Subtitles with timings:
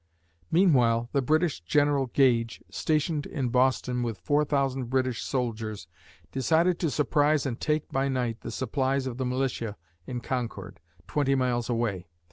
[0.49, 5.85] Meanwhile, the British General Gage, stationed in Boston with four thousand British soldiers,
[6.31, 9.77] decided to surprise and take, by night, the supplies of the militia
[10.07, 12.07] in Concord, twenty miles away.